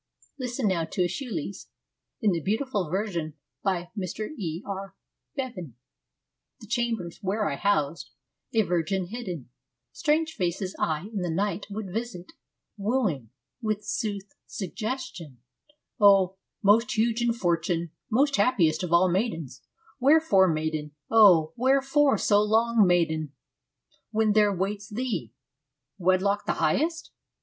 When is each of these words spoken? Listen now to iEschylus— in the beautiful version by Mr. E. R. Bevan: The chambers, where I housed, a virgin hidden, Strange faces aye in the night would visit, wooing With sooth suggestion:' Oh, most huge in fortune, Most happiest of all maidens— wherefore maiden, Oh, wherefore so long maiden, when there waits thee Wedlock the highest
Listen 0.39 0.67
now 0.69 0.83
to 0.83 1.01
iEschylus— 1.03 1.67
in 2.23 2.31
the 2.31 2.41
beautiful 2.41 2.89
version 2.89 3.35
by 3.63 3.91
Mr. 3.95 4.29
E. 4.35 4.63
R. 4.65 4.95
Bevan: 5.35 5.75
The 6.59 6.65
chambers, 6.65 7.19
where 7.21 7.47
I 7.47 7.55
housed, 7.55 8.09
a 8.51 8.63
virgin 8.63 9.09
hidden, 9.09 9.51
Strange 9.91 10.33
faces 10.33 10.75
aye 10.79 11.11
in 11.13 11.21
the 11.21 11.29
night 11.29 11.67
would 11.69 11.93
visit, 11.93 12.31
wooing 12.77 13.29
With 13.61 13.85
sooth 13.85 14.33
suggestion:' 14.47 15.37
Oh, 16.01 16.37
most 16.63 16.97
huge 16.97 17.21
in 17.21 17.31
fortune, 17.31 17.91
Most 18.09 18.37
happiest 18.37 18.81
of 18.81 18.91
all 18.91 19.07
maidens— 19.07 19.61
wherefore 19.99 20.47
maiden, 20.51 20.93
Oh, 21.11 21.53
wherefore 21.55 22.17
so 22.17 22.41
long 22.41 22.87
maiden, 22.87 23.33
when 24.09 24.31
there 24.33 24.51
waits 24.51 24.89
thee 24.89 25.31
Wedlock 25.99 26.47
the 26.47 26.53
highest 26.53 27.11